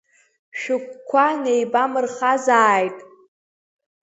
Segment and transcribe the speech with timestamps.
[0.59, 2.97] Шәыгәқәа неибамырхазааит!